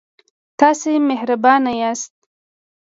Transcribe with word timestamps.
تاسې 0.59 0.91
مهربانه 1.09 1.71
یاست. 1.81 2.13